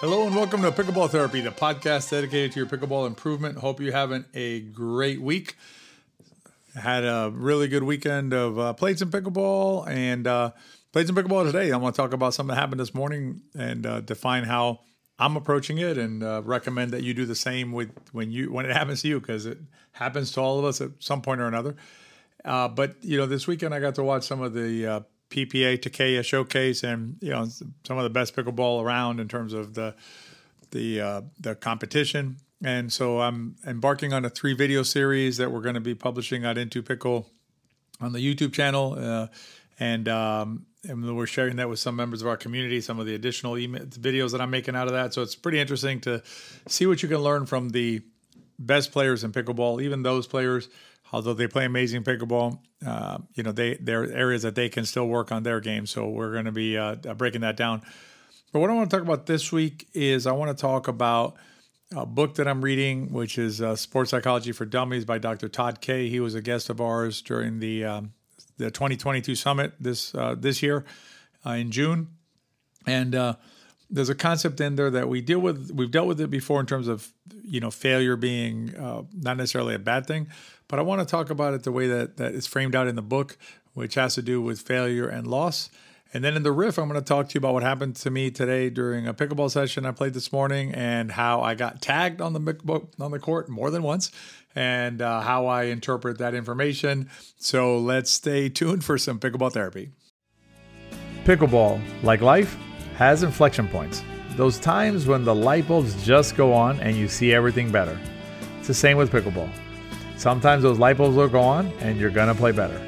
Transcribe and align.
Hello 0.00 0.26
and 0.26 0.36
welcome 0.36 0.60
to 0.60 0.70
Pickleball 0.70 1.08
Therapy, 1.08 1.40
the 1.40 1.50
podcast 1.50 2.10
dedicated 2.10 2.52
to 2.52 2.60
your 2.60 2.66
pickleball 2.66 3.06
improvement. 3.06 3.56
Hope 3.56 3.80
you're 3.80 3.94
having 3.94 4.26
a 4.34 4.60
great 4.60 5.22
week. 5.22 5.56
Had 6.74 7.04
a 7.04 7.32
really 7.34 7.66
good 7.66 7.82
weekend 7.82 8.34
of 8.34 8.58
uh, 8.58 8.74
played 8.74 8.98
some 8.98 9.10
pickleball 9.10 9.88
and 9.88 10.26
uh, 10.26 10.50
played 10.92 11.06
some 11.06 11.16
pickleball 11.16 11.46
today. 11.46 11.70
I'm 11.70 11.80
going 11.80 11.94
to 11.94 11.96
talk 11.96 12.12
about 12.12 12.34
something 12.34 12.54
that 12.54 12.60
happened 12.60 12.78
this 12.78 12.92
morning 12.92 13.40
and 13.58 13.86
uh, 13.86 14.02
define 14.02 14.44
how 14.44 14.80
I'm 15.18 15.34
approaching 15.34 15.78
it, 15.78 15.96
and 15.96 16.22
uh, 16.22 16.42
recommend 16.44 16.90
that 16.90 17.02
you 17.02 17.14
do 17.14 17.24
the 17.24 17.34
same 17.34 17.72
with 17.72 17.90
when 18.12 18.30
you 18.30 18.52
when 18.52 18.66
it 18.66 18.76
happens 18.76 19.00
to 19.00 19.08
you 19.08 19.18
because 19.18 19.46
it 19.46 19.56
happens 19.92 20.30
to 20.32 20.42
all 20.42 20.58
of 20.58 20.66
us 20.66 20.82
at 20.82 20.90
some 20.98 21.22
point 21.22 21.40
or 21.40 21.48
another. 21.48 21.74
Uh, 22.44 22.68
but 22.68 22.96
you 23.02 23.16
know, 23.16 23.24
this 23.24 23.46
weekend 23.46 23.72
I 23.72 23.80
got 23.80 23.94
to 23.94 24.02
watch 24.02 24.24
some 24.24 24.42
of 24.42 24.52
the 24.52 24.86
uh, 24.86 25.00
PPA 25.30 25.78
Takaya 25.78 26.24
showcase, 26.24 26.82
and 26.82 27.16
you 27.20 27.30
know 27.30 27.46
some 27.46 27.98
of 27.98 28.04
the 28.04 28.10
best 28.10 28.34
pickleball 28.34 28.82
around 28.82 29.20
in 29.20 29.28
terms 29.28 29.52
of 29.52 29.74
the 29.74 29.94
the 30.70 31.00
uh, 31.00 31.22
the 31.40 31.54
competition. 31.54 32.36
And 32.64 32.92
so 32.92 33.20
I'm 33.20 33.56
embarking 33.66 34.12
on 34.12 34.24
a 34.24 34.30
three 34.30 34.54
video 34.54 34.82
series 34.82 35.36
that 35.36 35.50
we're 35.50 35.60
going 35.60 35.74
to 35.74 35.80
be 35.80 35.94
publishing 35.94 36.44
at 36.46 36.56
In2Pickle 36.56 37.26
on 38.00 38.12
the 38.12 38.18
YouTube 38.18 38.52
channel, 38.52 38.96
uh, 38.98 39.26
and 39.78 40.08
um, 40.08 40.66
and 40.88 41.16
we're 41.16 41.26
sharing 41.26 41.56
that 41.56 41.68
with 41.68 41.78
some 41.78 41.96
members 41.96 42.22
of 42.22 42.28
our 42.28 42.36
community. 42.36 42.80
Some 42.80 42.98
of 42.98 43.06
the 43.06 43.14
additional 43.14 43.58
email, 43.58 43.84
videos 43.86 44.32
that 44.32 44.40
I'm 44.40 44.50
making 44.50 44.76
out 44.76 44.86
of 44.86 44.94
that. 44.94 45.12
So 45.12 45.22
it's 45.22 45.34
pretty 45.34 45.58
interesting 45.58 46.00
to 46.02 46.22
see 46.68 46.86
what 46.86 47.02
you 47.02 47.08
can 47.08 47.18
learn 47.18 47.46
from 47.46 47.70
the 47.70 48.02
best 48.58 48.92
players 48.92 49.22
in 49.22 49.32
pickleball, 49.32 49.82
even 49.82 50.02
those 50.02 50.26
players 50.26 50.68
although 51.12 51.34
they 51.34 51.46
play 51.46 51.64
amazing 51.64 52.02
pickleball, 52.04 52.58
uh, 52.86 53.18
you 53.34 53.42
know, 53.42 53.52
they 53.52 53.74
there 53.76 54.02
are 54.02 54.12
areas 54.12 54.42
that 54.42 54.54
they 54.54 54.68
can 54.68 54.84
still 54.84 55.06
work 55.06 55.32
on 55.32 55.42
their 55.42 55.60
game. 55.60 55.86
So 55.86 56.08
we're 56.08 56.32
going 56.32 56.44
to 56.44 56.52
be 56.52 56.76
uh, 56.76 56.94
breaking 56.94 57.40
that 57.42 57.56
down. 57.56 57.82
But 58.52 58.60
what 58.60 58.70
I 58.70 58.74
want 58.74 58.90
to 58.90 58.96
talk 58.96 59.04
about 59.04 59.26
this 59.26 59.52
week 59.52 59.88
is 59.92 60.26
I 60.26 60.32
want 60.32 60.56
to 60.56 60.60
talk 60.60 60.88
about 60.88 61.36
a 61.94 62.06
book 62.06 62.34
that 62.36 62.48
I'm 62.48 62.62
reading, 62.62 63.12
which 63.12 63.38
is 63.38 63.60
uh, 63.60 63.76
Sports 63.76 64.10
Psychology 64.10 64.52
for 64.52 64.64
Dummies 64.64 65.04
by 65.04 65.18
Dr. 65.18 65.48
Todd 65.48 65.80
Kays. 65.80 66.10
He 66.10 66.20
was 66.20 66.34
a 66.34 66.42
guest 66.42 66.70
of 66.70 66.80
ours 66.80 67.22
during 67.22 67.60
the 67.60 67.84
um, 67.84 68.12
the 68.56 68.70
2022 68.70 69.34
summit 69.34 69.72
this 69.80 70.14
uh, 70.14 70.34
this 70.36 70.62
year 70.62 70.84
uh, 71.44 71.50
in 71.50 71.70
June, 71.70 72.08
and 72.86 73.14
uh, 73.14 73.34
there's 73.90 74.08
a 74.08 74.14
concept 74.14 74.60
in 74.60 74.76
there 74.76 74.90
that 74.90 75.08
we 75.08 75.20
deal 75.20 75.38
with. 75.38 75.70
We've 75.72 75.90
dealt 75.90 76.08
with 76.08 76.20
it 76.20 76.30
before 76.30 76.60
in 76.60 76.66
terms 76.66 76.88
of 76.88 77.12
you 77.42 77.60
know 77.60 77.70
failure 77.70 78.16
being 78.16 78.74
uh, 78.76 79.02
not 79.12 79.36
necessarily 79.36 79.74
a 79.74 79.78
bad 79.78 80.06
thing, 80.06 80.28
but 80.68 80.78
I 80.78 80.82
want 80.82 81.00
to 81.00 81.06
talk 81.06 81.30
about 81.30 81.54
it 81.54 81.62
the 81.62 81.72
way 81.72 81.86
that 81.86 82.16
that 82.16 82.34
is 82.34 82.46
framed 82.46 82.74
out 82.74 82.88
in 82.88 82.96
the 82.96 83.02
book, 83.02 83.36
which 83.74 83.94
has 83.94 84.14
to 84.16 84.22
do 84.22 84.40
with 84.40 84.60
failure 84.60 85.08
and 85.08 85.26
loss. 85.26 85.70
And 86.14 86.24
then 86.24 86.36
in 86.36 86.44
the 86.44 86.52
riff, 86.52 86.78
I'm 86.78 86.88
going 86.88 87.00
to 87.00 87.04
talk 87.04 87.28
to 87.28 87.34
you 87.34 87.38
about 87.38 87.52
what 87.52 87.62
happened 87.62 87.96
to 87.96 88.10
me 88.10 88.30
today 88.30 88.70
during 88.70 89.06
a 89.08 89.12
pickleball 89.12 89.50
session 89.50 89.84
I 89.84 89.90
played 89.90 90.14
this 90.14 90.32
morning, 90.32 90.72
and 90.72 91.12
how 91.12 91.40
I 91.42 91.54
got 91.54 91.82
tagged 91.82 92.20
on 92.20 92.32
the 92.32 92.86
on 92.98 93.10
the 93.10 93.18
court 93.18 93.48
more 93.48 93.70
than 93.70 93.82
once, 93.82 94.10
and 94.54 95.00
uh, 95.00 95.20
how 95.20 95.46
I 95.46 95.64
interpret 95.64 96.18
that 96.18 96.34
information. 96.34 97.08
So 97.38 97.78
let's 97.78 98.10
stay 98.10 98.48
tuned 98.48 98.84
for 98.84 98.98
some 98.98 99.20
pickleball 99.20 99.52
therapy. 99.52 99.90
Pickleball, 101.24 101.82
like 102.04 102.20
life 102.20 102.56
has 102.96 103.22
inflection 103.22 103.68
points. 103.68 104.02
Those 104.36 104.58
times 104.58 105.06
when 105.06 105.24
the 105.24 105.34
light 105.34 105.68
bulbs 105.68 106.04
just 106.04 106.36
go 106.36 106.52
on 106.52 106.80
and 106.80 106.96
you 106.96 107.08
see 107.08 107.32
everything 107.32 107.70
better. 107.70 107.98
It's 108.58 108.68
the 108.68 108.74
same 108.74 108.96
with 108.96 109.12
pickleball. 109.12 109.50
Sometimes 110.16 110.62
those 110.62 110.78
light 110.78 110.96
bulbs 110.96 111.16
will 111.16 111.28
go 111.28 111.40
on 111.40 111.68
and 111.80 111.98
you're 111.98 112.10
going 112.10 112.28
to 112.28 112.34
play 112.34 112.52
better. 112.52 112.80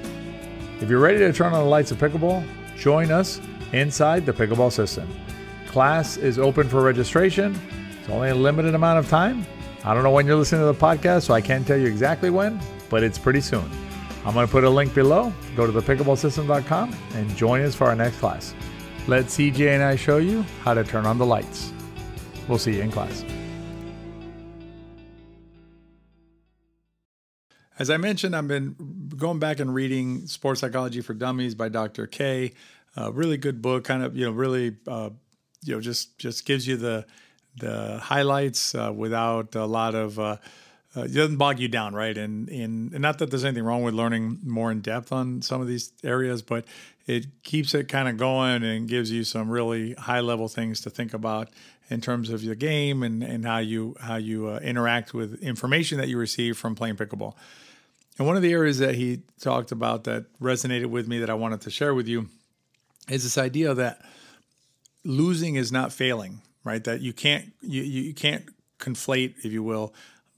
If 0.80 0.88
you're 0.88 0.98
ready 0.98 1.18
to 1.18 1.32
turn 1.32 1.52
on 1.52 1.62
the 1.62 1.68
lights 1.68 1.90
of 1.90 1.98
pickleball, 1.98 2.44
join 2.76 3.10
us 3.10 3.40
inside 3.72 4.24
the 4.24 4.32
pickleball 4.32 4.72
system. 4.72 5.08
Class 5.66 6.16
is 6.16 6.38
open 6.38 6.68
for 6.68 6.82
registration. 6.82 7.58
It's 8.00 8.08
only 8.08 8.30
a 8.30 8.34
limited 8.34 8.74
amount 8.74 8.98
of 8.98 9.08
time. 9.08 9.44
I 9.84 9.92
don't 9.92 10.02
know 10.02 10.10
when 10.10 10.26
you're 10.26 10.36
listening 10.36 10.62
to 10.62 10.66
the 10.66 10.74
podcast, 10.74 11.22
so 11.22 11.34
I 11.34 11.40
can't 11.40 11.66
tell 11.66 11.76
you 11.76 11.86
exactly 11.86 12.30
when, 12.30 12.60
but 12.88 13.02
it's 13.02 13.18
pretty 13.18 13.42
soon. 13.42 13.70
I'm 14.24 14.34
going 14.34 14.46
to 14.46 14.50
put 14.50 14.64
a 14.64 14.70
link 14.70 14.94
below. 14.94 15.32
Go 15.54 15.70
to 15.70 15.72
thepickleballsystem.com 15.72 16.96
and 17.14 17.36
join 17.36 17.62
us 17.62 17.74
for 17.74 17.86
our 17.86 17.94
next 17.94 18.18
class. 18.18 18.54
Let 19.08 19.24
CJ 19.24 19.68
and 19.72 19.82
I 19.82 19.96
show 19.96 20.18
you 20.18 20.44
how 20.64 20.74
to 20.74 20.84
turn 20.84 21.06
on 21.06 21.16
the 21.16 21.24
lights. 21.24 21.72
We'll 22.46 22.58
see 22.58 22.76
you 22.76 22.82
in 22.82 22.90
class. 22.90 23.24
As 27.78 27.88
I 27.88 27.96
mentioned, 27.96 28.36
I've 28.36 28.48
been 28.48 28.76
going 29.16 29.38
back 29.38 29.60
and 29.60 29.72
reading 29.72 30.26
Sports 30.26 30.60
Psychology 30.60 31.00
for 31.00 31.14
Dummies 31.14 31.54
by 31.54 31.70
Dr. 31.70 32.06
Kays 32.06 32.52
A 32.96 33.10
really 33.10 33.38
good 33.38 33.62
book, 33.62 33.84
kind 33.84 34.02
of 34.02 34.14
you 34.14 34.26
know 34.26 34.32
really 34.32 34.76
uh, 34.86 35.08
you 35.64 35.74
know 35.74 35.80
just 35.80 36.18
just 36.18 36.44
gives 36.44 36.68
you 36.68 36.76
the 36.76 37.06
the 37.58 37.98
highlights 38.02 38.74
uh, 38.74 38.92
without 38.94 39.54
a 39.54 39.64
lot 39.64 39.94
of 39.94 40.18
uh, 40.18 40.36
uh, 40.94 41.02
it 41.02 41.14
doesn't 41.14 41.36
bog 41.36 41.60
you 41.60 41.68
down, 41.68 41.94
right? 41.94 42.16
And, 42.16 42.48
and 42.50 42.92
and 42.92 43.00
not 43.00 43.18
that 43.18 43.30
there's 43.30 43.44
anything 43.44 43.64
wrong 43.64 43.82
with 43.82 43.94
learning 43.94 44.40
more 44.44 44.70
in 44.70 44.80
depth 44.80 45.12
on 45.12 45.40
some 45.40 45.62
of 45.62 45.66
these 45.66 45.92
areas, 46.04 46.42
but 46.42 46.66
it 47.08 47.42
keeps 47.42 47.74
it 47.74 47.88
kind 47.88 48.06
of 48.06 48.18
going 48.18 48.62
and 48.62 48.86
gives 48.86 49.10
you 49.10 49.24
some 49.24 49.48
really 49.48 49.94
high 49.94 50.20
level 50.20 50.46
things 50.46 50.82
to 50.82 50.90
think 50.90 51.14
about 51.14 51.48
in 51.88 52.02
terms 52.02 52.28
of 52.28 52.44
your 52.44 52.54
game 52.54 53.02
and, 53.02 53.22
and 53.22 53.46
how 53.46 53.58
you 53.58 53.96
how 53.98 54.16
you 54.16 54.46
uh, 54.46 54.58
interact 54.58 55.14
with 55.14 55.42
information 55.42 55.96
that 55.98 56.08
you 56.08 56.18
receive 56.18 56.58
from 56.58 56.74
playing 56.74 56.96
pickleball. 56.96 57.34
And 58.18 58.26
one 58.26 58.36
of 58.36 58.42
the 58.42 58.52
areas 58.52 58.78
that 58.78 58.96
he 58.96 59.22
talked 59.40 59.72
about 59.72 60.04
that 60.04 60.26
resonated 60.38 60.86
with 60.86 61.08
me 61.08 61.18
that 61.20 61.30
I 61.30 61.34
wanted 61.34 61.62
to 61.62 61.70
share 61.70 61.94
with 61.94 62.06
you 62.06 62.28
is 63.08 63.22
this 63.22 63.38
idea 63.38 63.72
that 63.72 64.04
losing 65.02 65.54
is 65.54 65.72
not 65.72 65.92
failing, 65.94 66.42
right? 66.62 66.84
That 66.84 67.00
you 67.00 67.14
can't 67.14 67.52
you 67.62 67.82
you 67.82 68.12
can't 68.12 68.44
conflate, 68.78 69.46
if 69.46 69.52
you 69.52 69.62
will, 69.62 69.94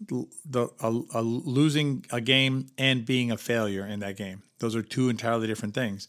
the 0.08 0.68
a, 0.80 1.00
a 1.14 1.20
losing 1.20 2.06
a 2.12 2.20
game 2.20 2.68
and 2.78 3.04
being 3.04 3.32
a 3.32 3.36
failure 3.36 3.84
in 3.84 3.98
that 4.00 4.16
game. 4.16 4.42
Those 4.60 4.76
are 4.76 4.82
two 4.82 5.08
entirely 5.08 5.48
different 5.48 5.74
things. 5.74 6.06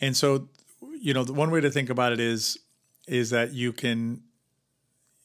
And 0.00 0.16
so, 0.16 0.48
you 1.00 1.14
know, 1.14 1.24
the 1.24 1.32
one 1.32 1.50
way 1.50 1.60
to 1.60 1.70
think 1.70 1.90
about 1.90 2.12
it 2.12 2.20
is 2.20 2.58
is 3.06 3.30
that 3.30 3.52
you 3.52 3.72
can 3.72 4.22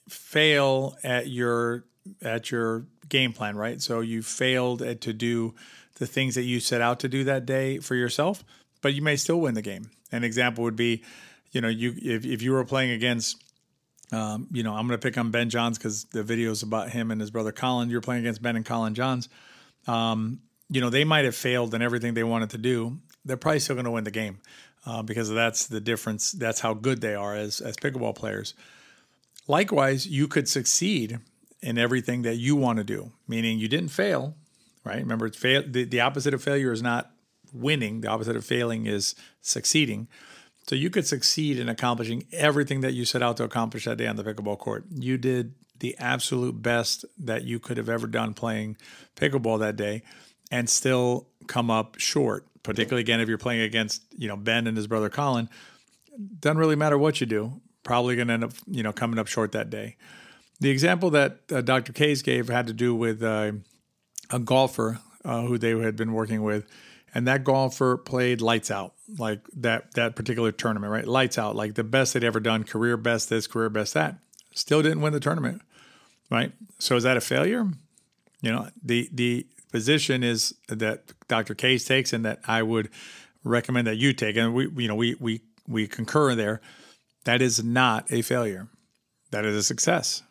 fail 0.07 0.97
at 1.03 1.27
your 1.27 1.85
at 2.21 2.51
your 2.51 2.85
game 3.07 3.33
plan, 3.33 3.55
right? 3.55 3.81
So 3.81 4.01
you 4.01 4.21
failed 4.21 4.81
at 4.81 5.01
to 5.01 5.13
do 5.13 5.55
the 5.95 6.07
things 6.07 6.35
that 6.35 6.43
you 6.43 6.59
set 6.59 6.81
out 6.81 6.99
to 7.01 7.09
do 7.09 7.23
that 7.25 7.45
day 7.45 7.79
for 7.79 7.95
yourself, 7.95 8.43
but 8.81 8.93
you 8.93 9.01
may 9.01 9.15
still 9.15 9.39
win 9.41 9.53
the 9.53 9.61
game. 9.61 9.91
An 10.11 10.23
example 10.23 10.63
would 10.63 10.75
be, 10.75 11.03
you 11.51 11.61
know, 11.61 11.67
you 11.67 11.93
if, 12.01 12.25
if 12.25 12.41
you 12.41 12.51
were 12.51 12.65
playing 12.65 12.91
against 12.91 13.43
um, 14.11 14.47
you 14.51 14.63
know, 14.63 14.73
I'm 14.73 14.87
going 14.87 14.99
to 14.99 15.05
pick 15.05 15.17
on 15.17 15.31
Ben 15.31 15.49
Johns 15.49 15.77
because 15.77 16.05
the 16.05 16.23
video 16.23 16.51
is 16.51 16.63
about 16.63 16.89
him 16.89 17.11
and 17.11 17.21
his 17.21 17.29
brother 17.29 17.51
Collin. 17.51 17.89
You're 17.89 18.01
playing 18.01 18.21
against 18.21 18.41
Ben 18.41 18.55
and 18.55 18.65
Collin 18.65 18.95
Johns. 18.95 19.29
Um, 19.87 20.39
you 20.69 20.81
know, 20.81 20.89
they 20.89 21.03
might 21.03 21.25
have 21.25 21.35
failed 21.35 21.73
in 21.73 21.81
everything 21.81 22.13
they 22.13 22.23
wanted 22.23 22.51
to 22.51 22.57
do. 22.57 22.99
They're 23.29 23.37
probably 23.37 23.59
still 23.59 23.75
going 23.75 23.85
to 23.85 23.91
win 23.91 24.03
the 24.03 24.11
game 24.11 24.39
uh, 24.85 25.03
because 25.03 25.29
that's 25.29 25.67
the 25.67 25.79
difference. 25.79 26.31
That's 26.31 26.59
how 26.59 26.73
good 26.73 27.01
they 27.01 27.15
are 27.15 27.35
as 27.35 27.61
as 27.61 27.77
pickleball 27.77 28.15
players. 28.15 28.53
Likewise, 29.47 30.07
you 30.07 30.27
could 30.27 30.49
succeed 30.49 31.19
in 31.61 31.77
everything 31.77 32.21
that 32.23 32.35
you 32.35 32.55
want 32.55 32.77
to 32.77 32.83
do, 32.83 33.11
meaning 33.27 33.59
you 33.59 33.67
didn't 33.67 33.89
fail, 33.89 34.35
right? 34.83 34.97
Remember, 34.97 35.29
fail. 35.29 35.63
The, 35.65 35.83
the 35.83 36.01
opposite 36.01 36.33
of 36.33 36.43
failure 36.43 36.71
is 36.71 36.81
not 36.81 37.11
winning. 37.53 38.01
The 38.01 38.09
opposite 38.09 38.35
of 38.35 38.45
failing 38.45 38.85
is 38.85 39.15
succeeding. 39.41 40.07
So 40.67 40.75
you 40.75 40.89
could 40.89 41.07
succeed 41.07 41.57
in 41.57 41.67
accomplishing 41.67 42.25
everything 42.31 42.81
that 42.81 42.93
you 42.93 43.05
set 43.05 43.23
out 43.23 43.37
to 43.37 43.43
accomplish 43.43 43.85
that 43.85 43.97
day 43.97 44.07
on 44.07 44.17
the 44.17 44.23
pickleball 44.23 44.59
court. 44.59 44.85
You 44.93 45.17
did 45.17 45.53
the 45.79 45.95
absolute 45.97 46.61
best 46.61 47.05
that 47.17 47.43
you 47.43 47.59
could 47.59 47.77
have 47.77 47.89
ever 47.89 48.05
done 48.05 48.33
playing 48.33 48.77
pickleball 49.15 49.59
that 49.59 49.75
day 49.75 50.03
and 50.51 50.69
still 50.69 51.27
come 51.47 51.69
up 51.71 51.99
short. 51.99 52.45
Particularly 52.63 53.01
again 53.01 53.21
if 53.21 53.29
you're 53.29 53.37
playing 53.37 53.61
against, 53.61 54.03
you 54.17 54.27
know, 54.27 54.35
Ben 54.35 54.67
and 54.67 54.75
his 54.75 54.87
brother 54.87 55.09
Collin, 55.09 55.49
doesn't 56.39 56.57
really 56.57 56.75
matter 56.75 56.97
what 56.97 57.21
you 57.21 57.25
do. 57.25 57.61
Probably 57.83 58.15
going 58.15 58.27
to 58.27 58.33
end 58.33 58.43
up, 58.43 58.51
you 58.67 58.83
know, 58.83 58.91
coming 58.91 59.17
up 59.17 59.27
short 59.27 59.53
that 59.53 59.69
day. 59.69 59.95
The 60.59 60.69
example 60.69 61.09
that 61.11 61.39
uh, 61.51 61.61
Dr. 61.61 61.93
Kays 61.93 62.21
gave 62.21 62.49
had 62.49 62.67
to 62.67 62.73
do 62.73 62.93
with 62.93 63.23
uh, 63.23 63.53
a 64.29 64.39
golfer 64.39 64.99
uh, 65.23 65.43
who 65.43 65.57
they 65.57 65.77
had 65.79 65.95
been 65.95 66.11
working 66.13 66.43
with 66.43 66.67
and 67.13 67.27
that 67.27 67.43
golfer 67.43 67.97
played 67.97 68.41
lights 68.41 68.69
out 68.69 68.93
like 69.17 69.41
that 69.55 69.93
that 69.93 70.15
particular 70.15 70.51
tournament 70.51 70.91
right 70.91 71.07
lights 71.07 71.37
out 71.37 71.55
like 71.55 71.75
the 71.75 71.83
best 71.83 72.13
they'd 72.13 72.23
ever 72.23 72.39
done 72.39 72.63
career 72.63 72.97
best 72.97 73.29
this 73.29 73.47
career 73.47 73.69
best 73.69 73.93
that 73.93 74.15
still 74.53 74.81
didn't 74.81 75.01
win 75.01 75.13
the 75.13 75.19
tournament 75.19 75.61
right 76.29 76.51
so 76.77 76.95
is 76.95 77.03
that 77.03 77.17
a 77.17 77.21
failure 77.21 77.67
you 78.41 78.51
know 78.51 78.67
the 78.83 79.09
the 79.11 79.45
position 79.71 80.23
is 80.23 80.55
that 80.67 81.03
dr 81.27 81.53
kays 81.55 81.85
takes 81.85 82.13
and 82.13 82.25
that 82.25 82.39
i 82.47 82.61
would 82.61 82.89
recommend 83.43 83.87
that 83.87 83.97
you 83.97 84.13
take. 84.13 84.35
And 84.37 84.53
we 84.53 84.69
you 84.77 84.87
know 84.87 84.95
we 84.95 85.15
we 85.19 85.41
we 85.67 85.87
concur 85.87 86.35
there. 86.35 86.61
That 87.25 87.41
is 87.41 87.63
not 87.63 88.11
a 88.11 88.21
failure. 88.21 88.67
That 89.31 89.45
is 89.45 89.55
a 89.55 89.63
success 89.63 90.23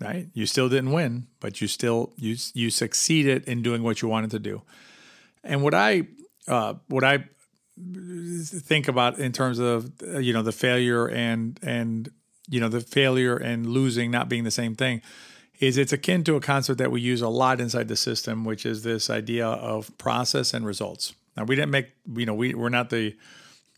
right? 0.00 0.28
You 0.32 0.46
still 0.46 0.68
didn't 0.68 0.92
win 0.92 1.26
but 1.40 1.60
you 1.60 1.66
still 1.66 2.12
you 2.16 2.36
you 2.54 2.70
succeeded 2.70 3.42
in 3.48 3.62
doing 3.62 3.82
what 3.82 4.00
you 4.00 4.08
wanted 4.08 4.30
to 4.30 4.38
do. 4.38 4.62
And 5.42 5.62
what 5.62 5.74
I 5.74 6.06
uh, 6.46 6.74
what 6.86 7.02
I 7.02 7.24
think 7.76 8.86
about 8.88 9.18
in 9.18 9.32
terms 9.32 9.58
of 9.58 9.90
you 10.20 10.32
know 10.32 10.42
the 10.42 10.52
failure 10.52 11.08
and 11.08 11.58
and 11.62 12.10
you 12.50 12.60
know, 12.60 12.68
the 12.68 12.80
failure 12.80 13.36
and 13.36 13.66
losing 13.66 14.10
not 14.10 14.28
being 14.28 14.44
the 14.44 14.50
same 14.50 14.74
thing 14.74 15.02
is 15.58 15.76
it's 15.76 15.92
akin 15.92 16.24
to 16.24 16.36
a 16.36 16.40
concept 16.40 16.78
that 16.78 16.90
we 16.90 17.00
use 17.00 17.20
a 17.20 17.28
lot 17.28 17.60
inside 17.60 17.88
the 17.88 17.96
system, 17.96 18.44
which 18.44 18.64
is 18.64 18.82
this 18.82 19.10
idea 19.10 19.46
of 19.46 19.96
process 19.98 20.54
and 20.54 20.64
results. 20.64 21.14
Now, 21.36 21.44
we 21.44 21.56
didn't 21.56 21.70
make, 21.70 21.90
you 22.14 22.26
know, 22.26 22.34
we, 22.34 22.54
we're 22.54 22.68
not 22.68 22.90
the, 22.90 23.16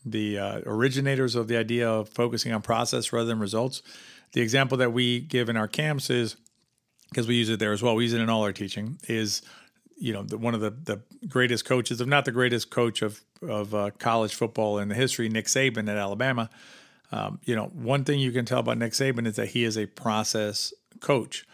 the 0.05 0.37
uh, 0.37 0.61
originators 0.65 1.35
of 1.35 1.47
the 1.47 1.57
idea 1.57 1.89
of 1.89 2.09
focusing 2.09 2.53
on 2.53 2.61
process 2.61 3.11
rather 3.11 3.25
than 3.25 3.39
results. 3.39 3.81
The 4.33 4.41
example 4.41 4.77
that 4.77 4.93
we 4.93 5.19
give 5.19 5.49
in 5.49 5.57
our 5.57 5.67
camps 5.67 6.09
is 6.09 6.37
because 7.09 7.27
we 7.27 7.35
use 7.35 7.49
it 7.49 7.59
there 7.59 7.73
as 7.73 7.83
well. 7.83 7.95
We 7.95 8.03
use 8.03 8.13
it 8.13 8.21
in 8.21 8.29
all 8.29 8.43
our 8.43 8.53
teaching. 8.53 8.97
Is 9.07 9.41
you 9.97 10.13
know 10.13 10.23
the, 10.23 10.37
one 10.37 10.55
of 10.55 10.61
the 10.61 10.71
the 10.71 11.01
greatest 11.27 11.65
coaches, 11.65 12.01
if 12.01 12.07
not 12.07 12.25
the 12.25 12.31
greatest 12.31 12.69
coach 12.71 13.01
of 13.01 13.21
of 13.41 13.75
uh, 13.75 13.91
college 13.99 14.33
football 14.33 14.79
in 14.79 14.87
the 14.87 14.95
history, 14.95 15.27
Nick 15.29 15.45
Saban 15.45 15.89
at 15.89 15.97
Alabama. 15.97 16.49
Um, 17.11 17.39
you 17.43 17.55
know, 17.55 17.65
one 17.65 18.05
thing 18.05 18.19
you 18.19 18.31
can 18.31 18.45
tell 18.45 18.59
about 18.59 18.77
Nick 18.77 18.93
Saban 18.93 19.27
is 19.27 19.35
that 19.35 19.49
he 19.49 19.65
is 19.65 19.77
a 19.77 19.85
process 19.85 20.73
coach. 21.01 21.45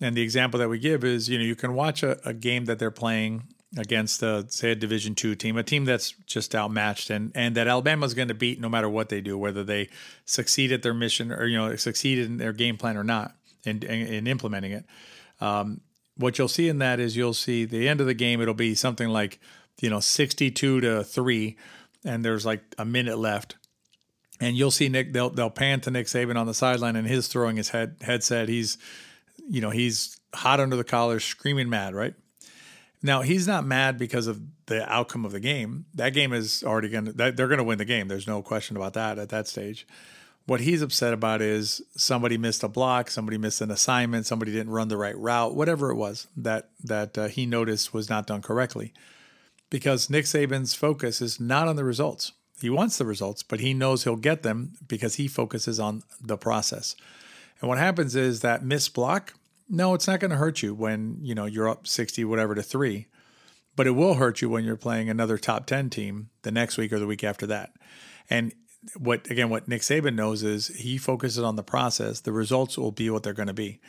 And 0.00 0.16
the 0.16 0.22
example 0.22 0.58
that 0.60 0.68
we 0.68 0.78
give 0.78 1.02
is, 1.04 1.28
you 1.28 1.38
know, 1.38 1.44
you 1.44 1.56
can 1.56 1.74
watch 1.74 2.02
a, 2.02 2.18
a 2.28 2.32
game 2.32 2.66
that 2.66 2.78
they're 2.78 2.90
playing 2.90 3.48
against, 3.76 4.22
a, 4.22 4.46
say, 4.48 4.70
a 4.70 4.74
Division 4.74 5.14
two 5.14 5.34
team, 5.34 5.56
a 5.56 5.62
team 5.62 5.84
that's 5.84 6.12
just 6.26 6.54
outmatched, 6.54 7.10
and 7.10 7.32
and 7.34 7.56
that 7.56 7.66
Alabama's 7.66 8.14
going 8.14 8.28
to 8.28 8.34
beat 8.34 8.60
no 8.60 8.68
matter 8.68 8.88
what 8.88 9.08
they 9.08 9.20
do, 9.20 9.36
whether 9.36 9.64
they 9.64 9.88
succeed 10.24 10.72
at 10.72 10.82
their 10.82 10.94
mission 10.94 11.32
or 11.32 11.46
you 11.46 11.58
know 11.58 11.76
succeed 11.76 12.18
in 12.18 12.38
their 12.38 12.52
game 12.52 12.76
plan 12.76 12.96
or 12.96 13.04
not, 13.04 13.34
in 13.64 13.82
in, 13.82 14.06
in 14.06 14.26
implementing 14.26 14.72
it. 14.72 14.84
Um, 15.40 15.80
what 16.16 16.38
you'll 16.38 16.48
see 16.48 16.68
in 16.68 16.78
that 16.78 16.98
is 16.98 17.16
you'll 17.16 17.34
see 17.34 17.64
the 17.64 17.88
end 17.88 18.00
of 18.00 18.06
the 18.06 18.14
game. 18.14 18.40
It'll 18.40 18.54
be 18.54 18.74
something 18.74 19.08
like 19.08 19.38
you 19.80 19.90
know 19.90 20.00
sixty-two 20.00 20.80
to 20.80 21.04
three, 21.04 21.56
and 22.04 22.24
there's 22.24 22.46
like 22.46 22.62
a 22.78 22.84
minute 22.84 23.18
left, 23.18 23.56
and 24.40 24.56
you'll 24.56 24.70
see 24.70 24.88
Nick. 24.88 25.12
They'll 25.12 25.30
they'll 25.30 25.50
pan 25.50 25.80
to 25.82 25.90
Nick 25.90 26.06
Saban 26.06 26.36
on 26.36 26.46
the 26.46 26.54
sideline, 26.54 26.96
and 26.96 27.06
his 27.06 27.28
throwing 27.28 27.56
his 27.56 27.70
head 27.70 27.96
headset. 28.00 28.48
He's 28.48 28.78
you 29.48 29.60
know 29.60 29.70
he's 29.70 30.20
hot 30.34 30.60
under 30.60 30.76
the 30.76 30.84
collar, 30.84 31.20
screaming 31.20 31.68
mad, 31.68 31.94
right? 31.94 32.14
Now 33.02 33.22
he's 33.22 33.46
not 33.46 33.64
mad 33.64 33.98
because 33.98 34.26
of 34.26 34.40
the 34.66 34.90
outcome 34.90 35.24
of 35.24 35.32
the 35.32 35.40
game. 35.40 35.86
That 35.94 36.10
game 36.10 36.32
is 36.32 36.62
already 36.64 36.88
going 36.88 37.06
to 37.06 37.12
they're 37.12 37.32
going 37.32 37.58
to 37.58 37.64
win 37.64 37.78
the 37.78 37.84
game. 37.84 38.08
There's 38.08 38.26
no 38.26 38.42
question 38.42 38.76
about 38.76 38.94
that 38.94 39.18
at 39.18 39.28
that 39.30 39.48
stage. 39.48 39.86
What 40.46 40.60
he's 40.60 40.80
upset 40.80 41.12
about 41.12 41.42
is 41.42 41.82
somebody 41.94 42.38
missed 42.38 42.62
a 42.62 42.68
block, 42.68 43.10
somebody 43.10 43.36
missed 43.36 43.60
an 43.60 43.70
assignment, 43.70 44.24
somebody 44.24 44.50
didn't 44.50 44.72
run 44.72 44.88
the 44.88 44.96
right 44.96 45.16
route, 45.16 45.54
whatever 45.54 45.90
it 45.90 45.96
was 45.96 46.26
that 46.36 46.70
that 46.82 47.18
uh, 47.18 47.28
he 47.28 47.46
noticed 47.46 47.92
was 47.92 48.08
not 48.08 48.26
done 48.26 48.42
correctly. 48.42 48.92
Because 49.70 50.08
Nick 50.08 50.24
Saban's 50.24 50.74
focus 50.74 51.20
is 51.20 51.38
not 51.38 51.68
on 51.68 51.76
the 51.76 51.84
results. 51.84 52.32
He 52.60 52.70
wants 52.70 52.96
the 52.96 53.04
results, 53.04 53.42
but 53.42 53.60
he 53.60 53.74
knows 53.74 54.02
he'll 54.02 54.16
get 54.16 54.42
them 54.42 54.72
because 54.88 55.16
he 55.16 55.28
focuses 55.28 55.78
on 55.78 56.02
the 56.20 56.38
process. 56.38 56.96
And 57.60 57.68
what 57.68 57.78
happens 57.78 58.16
is 58.16 58.40
that 58.40 58.64
missed 58.64 58.94
block 58.94 59.34
no, 59.68 59.94
it's 59.94 60.06
not 60.06 60.20
going 60.20 60.30
to 60.30 60.36
hurt 60.36 60.62
you 60.62 60.74
when, 60.74 61.18
you 61.22 61.34
know, 61.34 61.44
you're 61.44 61.68
up 61.68 61.86
60 61.86 62.24
whatever 62.24 62.54
to 62.54 62.62
3. 62.62 63.06
But 63.76 63.86
it 63.86 63.92
will 63.92 64.14
hurt 64.14 64.42
you 64.42 64.48
when 64.48 64.64
you're 64.64 64.76
playing 64.76 65.08
another 65.08 65.38
top 65.38 65.66
10 65.66 65.90
team 65.90 66.30
the 66.42 66.50
next 66.50 66.76
week 66.78 66.92
or 66.92 66.98
the 66.98 67.06
week 67.06 67.22
after 67.22 67.46
that. 67.46 67.72
And 68.28 68.52
what 68.96 69.28
again 69.30 69.50
what 69.50 69.68
Nick 69.68 69.82
Saban 69.82 70.14
knows 70.14 70.42
is 70.42 70.68
he 70.68 70.98
focuses 70.98 71.42
on 71.42 71.56
the 71.56 71.62
process. 71.62 72.20
The 72.20 72.32
results 72.32 72.78
will 72.78 72.92
be 72.92 73.10
what 73.10 73.22
they're 73.22 73.32
going 73.32 73.48
to 73.48 73.54
be. 73.54 73.80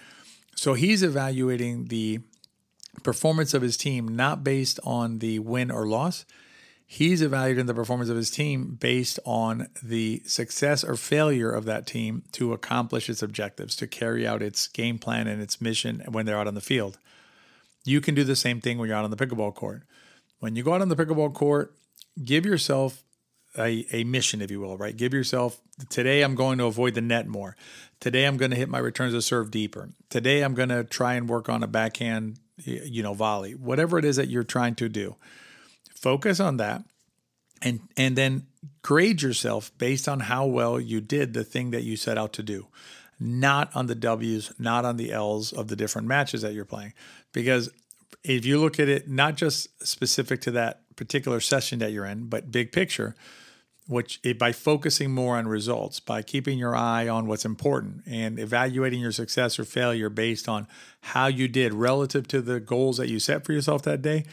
So 0.55 0.73
he's 0.73 1.03
evaluating 1.03 1.85
the 1.85 2.19
performance 3.03 3.53
of 3.53 3.61
his 3.61 3.77
team 3.77 4.07
not 4.07 4.43
based 4.43 4.79
on 4.83 5.19
the 5.19 5.39
win 5.39 5.71
or 5.71 5.87
loss 5.87 6.25
he's 6.91 7.21
evaluating 7.21 7.67
the 7.67 7.73
performance 7.75 8.09
of 8.09 8.17
his 8.17 8.31
team 8.31 8.75
based 8.79 9.19
on 9.23 9.67
the 9.83 10.23
success 10.25 10.83
or 10.83 10.95
failure 10.95 11.51
of 11.51 11.65
that 11.65 11.85
team 11.85 12.23
to 12.31 12.51
accomplish 12.51 13.11
its 13.11 13.21
objectives, 13.21 13.75
to 13.75 13.85
carry 13.85 14.25
out 14.25 14.41
its 14.41 14.67
game 14.67 14.97
plan 14.97 15.27
and 15.27 15.39
its 15.39 15.61
mission 15.61 16.03
when 16.09 16.25
they're 16.25 16.39
out 16.39 16.47
on 16.47 16.55
the 16.55 16.61
field. 16.61 16.97
You 17.85 18.01
can 18.01 18.15
do 18.15 18.23
the 18.23 18.35
same 18.35 18.59
thing 18.59 18.79
when 18.79 18.89
you're 18.89 18.97
out 18.97 19.03
on 19.05 19.11
the 19.11 19.17
pickleball 19.17 19.53
court. 19.53 19.83
When 20.39 20.55
you 20.55 20.63
go 20.63 20.73
out 20.73 20.81
on 20.81 20.89
the 20.89 20.95
pickleball 20.95 21.35
court, 21.35 21.75
give 22.25 22.43
yourself 22.43 23.03
a, 23.55 23.85
a 23.91 24.03
mission, 24.03 24.41
if 24.41 24.49
you 24.49 24.59
will, 24.59 24.75
right? 24.75 24.97
Give 24.97 25.13
yourself 25.13 25.61
today 25.89 26.23
I'm 26.23 26.33
going 26.33 26.57
to 26.57 26.65
avoid 26.65 26.95
the 26.95 27.01
net 27.01 27.27
more. 27.27 27.55
Today 27.99 28.25
I'm 28.25 28.37
going 28.37 28.49
to 28.49 28.57
hit 28.57 28.67
my 28.67 28.79
returns 28.79 29.13
to 29.13 29.21
serve 29.21 29.51
deeper. 29.51 29.89
Today 30.09 30.41
I'm 30.41 30.55
going 30.55 30.69
to 30.69 30.83
try 30.83 31.13
and 31.13 31.29
work 31.29 31.49
on 31.49 31.61
a 31.61 31.67
backhand, 31.67 32.39
you 32.57 33.03
know, 33.03 33.13
volley. 33.13 33.53
Whatever 33.53 33.99
it 33.99 34.05
is 34.05 34.15
that 34.15 34.29
you're 34.29 34.43
trying 34.43 34.73
to 34.75 34.89
do 34.89 35.17
focus 36.01 36.39
on 36.39 36.57
that 36.57 36.83
and 37.61 37.79
and 37.97 38.15
then 38.15 38.47
grade 38.81 39.21
yourself 39.21 39.71
based 39.77 40.07
on 40.07 40.21
how 40.21 40.45
well 40.45 40.79
you 40.79 41.01
did 41.01 41.33
the 41.33 41.43
thing 41.43 41.71
that 41.71 41.83
you 41.83 41.97
set 41.97 42.17
out 42.17 42.33
to 42.33 42.43
do 42.43 42.67
not 43.19 43.69
on 43.75 43.87
the 43.87 43.95
w's 43.95 44.53
not 44.57 44.85
on 44.85 44.97
the 44.97 45.11
l's 45.11 45.51
of 45.51 45.67
the 45.67 45.75
different 45.75 46.07
matches 46.07 46.41
that 46.41 46.53
you're 46.53 46.65
playing. 46.65 46.93
Because 47.33 47.69
if 48.23 48.45
you 48.45 48.59
look 48.59 48.79
at 48.79 48.87
it 48.87 49.09
not 49.09 49.35
just 49.35 49.85
specific 49.85 50.41
to 50.41 50.51
that 50.51 50.81
particular 50.95 51.39
session 51.39 51.79
that 51.79 51.91
you're 51.91 52.05
in 52.05 52.27
but 52.27 52.51
big 52.51 52.71
picture 52.71 53.15
which 53.87 54.19
it, 54.23 54.37
by 54.37 54.51
focusing 54.51 55.11
more 55.11 55.37
on 55.37 55.47
results 55.47 55.99
by 55.99 56.21
keeping 56.21 56.57
your 56.57 56.75
eye 56.75 57.07
on 57.07 57.25
what's 57.25 57.45
important 57.45 58.03
and 58.05 58.37
evaluating 58.37 58.99
your 58.99 59.11
success 59.11 59.57
or 59.57 59.63
failure 59.63 60.09
based 60.09 60.49
on 60.49 60.67
how 61.01 61.27
you 61.27 61.47
did 61.47 61.73
relative 61.73 62.27
to 62.27 62.41
the 62.41 62.59
goals 62.59 62.97
that 62.97 63.07
you 63.07 63.19
set 63.19 63.45
for 63.45 63.53
yourself 63.53 63.81
that 63.83 64.01
day 64.01 64.25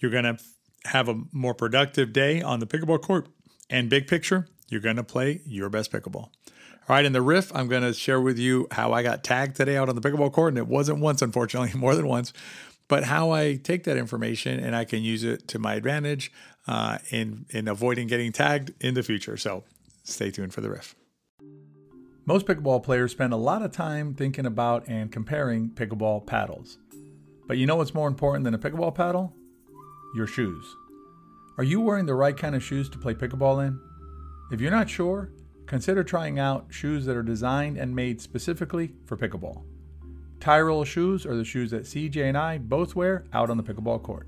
you're 0.00 0.10
going 0.10 0.24
to 0.24 0.38
have 0.86 1.08
a 1.08 1.20
more 1.32 1.54
productive 1.54 2.12
day 2.12 2.42
on 2.42 2.60
the 2.60 2.66
pickleball 2.66 3.02
court. 3.02 3.28
And 3.68 3.88
big 3.88 4.06
picture, 4.06 4.48
you're 4.68 4.80
going 4.80 4.96
to 4.96 5.04
play 5.04 5.42
your 5.44 5.68
best 5.68 5.92
pickleball. 5.92 6.30
All 6.88 6.96
right, 6.96 7.04
in 7.04 7.12
the 7.12 7.22
riff, 7.22 7.54
I'm 7.54 7.68
going 7.68 7.82
to 7.82 7.92
share 7.92 8.20
with 8.20 8.38
you 8.38 8.66
how 8.72 8.92
I 8.92 9.02
got 9.02 9.22
tagged 9.22 9.56
today 9.56 9.76
out 9.76 9.88
on 9.88 9.94
the 9.94 10.00
pickleball 10.00 10.32
court. 10.32 10.52
And 10.52 10.58
it 10.58 10.66
wasn't 10.66 10.98
once, 10.98 11.22
unfortunately, 11.22 11.72
more 11.78 11.94
than 11.94 12.08
once, 12.08 12.32
but 12.88 13.04
how 13.04 13.30
I 13.30 13.56
take 13.56 13.84
that 13.84 13.96
information 13.96 14.58
and 14.58 14.74
I 14.74 14.84
can 14.84 15.02
use 15.02 15.22
it 15.22 15.46
to 15.48 15.58
my 15.58 15.74
advantage 15.74 16.32
uh, 16.66 16.98
in, 17.10 17.46
in 17.50 17.68
avoiding 17.68 18.08
getting 18.08 18.32
tagged 18.32 18.72
in 18.80 18.94
the 18.94 19.02
future. 19.02 19.36
So 19.36 19.64
stay 20.02 20.30
tuned 20.30 20.52
for 20.52 20.60
the 20.60 20.70
riff. 20.70 20.96
Most 22.26 22.46
pickleball 22.46 22.82
players 22.82 23.12
spend 23.12 23.32
a 23.32 23.36
lot 23.36 23.62
of 23.62 23.72
time 23.72 24.14
thinking 24.14 24.46
about 24.46 24.86
and 24.88 25.10
comparing 25.10 25.70
pickleball 25.70 26.26
paddles. 26.26 26.78
But 27.46 27.56
you 27.56 27.66
know 27.66 27.76
what's 27.76 27.94
more 27.94 28.08
important 28.08 28.44
than 28.44 28.54
a 28.54 28.58
pickleball 28.58 28.94
paddle? 28.94 29.34
Your 30.14 30.26
shoes. 30.26 30.76
Are 31.58 31.64
you 31.64 31.80
wearing 31.80 32.06
the 32.06 32.14
right 32.14 32.36
kind 32.36 32.54
of 32.54 32.62
shoes 32.62 32.88
to 32.90 32.98
play 32.98 33.14
pickleball 33.14 33.66
in? 33.66 33.80
If 34.50 34.60
you're 34.60 34.70
not 34.70 34.90
sure, 34.90 35.30
consider 35.66 36.02
trying 36.02 36.38
out 36.38 36.66
shoes 36.70 37.04
that 37.06 37.16
are 37.16 37.22
designed 37.22 37.76
and 37.76 37.94
made 37.94 38.20
specifically 38.20 38.94
for 39.06 39.16
pickleball. 39.16 39.64
Tyrol 40.40 40.84
shoes 40.84 41.26
are 41.26 41.36
the 41.36 41.44
shoes 41.44 41.70
that 41.70 41.82
CJ 41.82 42.28
and 42.28 42.38
I 42.38 42.58
both 42.58 42.96
wear 42.96 43.24
out 43.32 43.50
on 43.50 43.56
the 43.56 43.62
pickleball 43.62 44.02
court. 44.02 44.26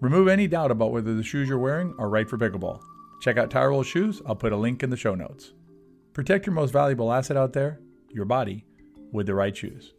Remove 0.00 0.28
any 0.28 0.48
doubt 0.48 0.70
about 0.70 0.90
whether 0.90 1.14
the 1.14 1.22
shoes 1.22 1.48
you're 1.48 1.58
wearing 1.58 1.94
are 1.98 2.08
right 2.08 2.28
for 2.28 2.36
pickleball. 2.36 2.80
Check 3.22 3.38
out 3.38 3.50
Tyrol 3.50 3.84
shoes, 3.84 4.20
I'll 4.26 4.34
put 4.34 4.52
a 4.52 4.56
link 4.56 4.82
in 4.82 4.90
the 4.90 4.96
show 4.96 5.14
notes. 5.14 5.52
Protect 6.12 6.44
your 6.44 6.54
most 6.54 6.72
valuable 6.72 7.12
asset 7.12 7.36
out 7.36 7.52
there, 7.52 7.80
your 8.10 8.24
body, 8.24 8.66
with 9.12 9.26
the 9.26 9.34
right 9.34 9.56
shoes. 9.56 9.94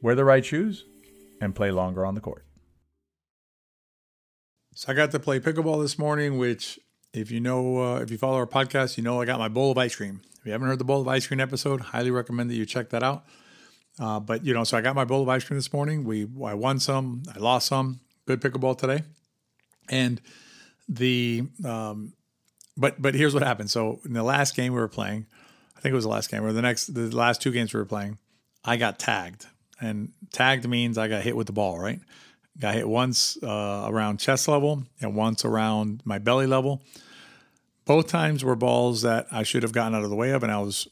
Wear 0.00 0.14
the 0.14 0.24
right 0.24 0.44
shoes 0.44 0.84
and 1.40 1.54
play 1.54 1.70
longer 1.70 2.06
on 2.06 2.14
the 2.14 2.20
court. 2.20 2.46
So 4.76 4.92
I 4.92 4.94
got 4.94 5.10
to 5.12 5.18
play 5.18 5.40
pickleball 5.40 5.80
this 5.80 5.98
morning, 5.98 6.36
which, 6.36 6.78
if 7.14 7.30
you 7.30 7.40
know, 7.40 7.78
uh, 7.82 8.00
if 8.00 8.10
you 8.10 8.18
follow 8.18 8.36
our 8.36 8.46
podcast, 8.46 8.98
you 8.98 9.02
know 9.02 9.22
I 9.22 9.24
got 9.24 9.38
my 9.38 9.48
bowl 9.48 9.70
of 9.70 9.78
ice 9.78 9.96
cream. 9.96 10.20
If 10.38 10.44
you 10.44 10.52
haven't 10.52 10.68
heard 10.68 10.78
the 10.78 10.84
bowl 10.84 11.00
of 11.00 11.08
ice 11.08 11.26
cream 11.26 11.40
episode, 11.40 11.80
highly 11.80 12.10
recommend 12.10 12.50
that 12.50 12.56
you 12.56 12.66
check 12.66 12.90
that 12.90 13.02
out. 13.02 13.24
Uh, 13.98 14.20
but 14.20 14.44
you 14.44 14.52
know, 14.52 14.64
so 14.64 14.76
I 14.76 14.82
got 14.82 14.94
my 14.94 15.06
bowl 15.06 15.22
of 15.22 15.30
ice 15.30 15.44
cream 15.44 15.56
this 15.56 15.72
morning. 15.72 16.04
We 16.04 16.28
I 16.44 16.52
won 16.52 16.78
some, 16.78 17.22
I 17.34 17.38
lost 17.38 17.68
some. 17.68 18.00
Good 18.26 18.42
pickleball 18.42 18.76
today, 18.76 19.02
and 19.88 20.20
the 20.90 21.44
um, 21.64 22.12
but 22.76 23.00
but 23.00 23.14
here's 23.14 23.32
what 23.32 23.42
happened. 23.42 23.70
So 23.70 24.00
in 24.04 24.12
the 24.12 24.22
last 24.22 24.54
game 24.54 24.74
we 24.74 24.78
were 24.78 24.88
playing, 24.88 25.24
I 25.74 25.80
think 25.80 25.92
it 25.92 25.96
was 25.96 26.04
the 26.04 26.10
last 26.10 26.30
game 26.30 26.44
or 26.44 26.52
the 26.52 26.60
next 26.60 26.88
the 26.88 27.16
last 27.16 27.40
two 27.40 27.50
games 27.50 27.72
we 27.72 27.80
were 27.80 27.86
playing, 27.86 28.18
I 28.62 28.76
got 28.76 28.98
tagged, 28.98 29.46
and 29.80 30.12
tagged 30.32 30.68
means 30.68 30.98
I 30.98 31.08
got 31.08 31.22
hit 31.22 31.34
with 31.34 31.46
the 31.46 31.54
ball, 31.54 31.78
right? 31.78 32.00
Got 32.58 32.74
hit 32.74 32.88
once 32.88 33.36
uh, 33.42 33.84
around 33.86 34.18
chest 34.18 34.48
level 34.48 34.84
and 35.00 35.14
once 35.14 35.44
around 35.44 36.02
my 36.04 36.18
belly 36.18 36.46
level. 36.46 36.82
Both 37.84 38.08
times 38.08 38.42
were 38.42 38.56
balls 38.56 39.02
that 39.02 39.26
I 39.30 39.42
should 39.42 39.62
have 39.62 39.72
gotten 39.72 39.94
out 39.94 40.02
of 40.02 40.10
the 40.10 40.16
way 40.16 40.30
of, 40.30 40.42
and 40.42 40.50
I 40.50 40.58
was, 40.58 40.88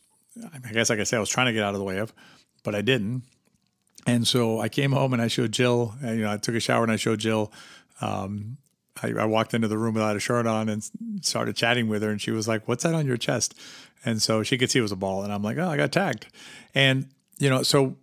I 0.52 0.72
guess, 0.72 0.90
like 0.90 1.00
I 1.00 1.04
said, 1.04 1.16
I 1.16 1.20
was 1.20 1.30
trying 1.30 1.46
to 1.46 1.52
get 1.52 1.64
out 1.64 1.74
of 1.74 1.78
the 1.78 1.84
way 1.84 1.98
of, 1.98 2.12
but 2.62 2.74
I 2.74 2.82
didn't. 2.82 3.22
And 4.06 4.28
so 4.28 4.60
I 4.60 4.68
came 4.68 4.92
home 4.92 5.12
and 5.12 5.22
I 5.22 5.28
showed 5.28 5.52
Jill. 5.52 5.94
And, 6.02 6.18
you 6.18 6.24
know, 6.24 6.32
I 6.32 6.36
took 6.36 6.54
a 6.54 6.60
shower 6.60 6.82
and 6.82 6.92
I 6.92 6.96
showed 6.96 7.18
Jill. 7.20 7.50
Um, 8.00 8.58
I, 9.02 9.08
I, 9.12 9.24
walked 9.24 9.54
into 9.54 9.68
the 9.68 9.78
room 9.78 9.94
without 9.94 10.16
a 10.16 10.20
shirt 10.20 10.46
on 10.46 10.68
and 10.68 10.88
started 11.20 11.56
chatting 11.56 11.88
with 11.88 12.02
her, 12.02 12.10
and 12.10 12.20
she 12.20 12.30
was 12.30 12.46
like, 12.46 12.66
"What's 12.68 12.84
that 12.84 12.94
on 12.94 13.06
your 13.06 13.16
chest?" 13.16 13.54
And 14.04 14.22
so 14.22 14.42
she 14.42 14.56
could 14.56 14.70
see 14.70 14.78
it 14.78 14.82
was 14.82 14.92
a 14.92 14.96
ball, 14.96 15.22
and 15.22 15.32
I'm 15.32 15.42
like, 15.42 15.58
"Oh, 15.58 15.68
I 15.68 15.76
got 15.76 15.92
tagged." 15.92 16.26
And 16.74 17.08
you 17.38 17.50
know, 17.50 17.62
so 17.62 17.96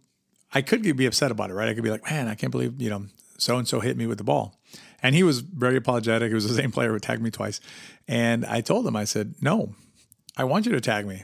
I 0.53 0.61
could 0.61 0.81
be 0.81 1.05
upset 1.05 1.31
about 1.31 1.49
it, 1.49 1.53
right? 1.53 1.69
I 1.69 1.73
could 1.73 1.83
be 1.83 1.91
like, 1.91 2.03
"Man, 2.09 2.27
I 2.27 2.35
can't 2.35 2.51
believe 2.51 2.81
you 2.81 2.89
know 2.89 3.05
so 3.41 3.57
and 3.57 3.67
so 3.67 3.79
hit 3.79 3.97
me 3.97 4.05
with 4.05 4.19
the 4.19 4.23
ball. 4.23 4.55
And 5.03 5.15
he 5.15 5.23
was 5.23 5.39
very 5.39 5.75
apologetic. 5.75 6.29
He 6.29 6.35
was 6.35 6.47
the 6.47 6.53
same 6.61 6.71
player 6.71 6.91
who 6.91 6.99
tagged 6.99 7.21
me 7.21 7.31
twice. 7.31 7.59
And 8.07 8.45
I 8.45 8.61
told 8.61 8.85
him, 8.85 8.95
I 8.95 9.03
said, 9.03 9.35
no, 9.41 9.73
I 10.37 10.43
want 10.43 10.65
you 10.65 10.71
to 10.73 10.81
tag 10.81 11.07
me. 11.07 11.23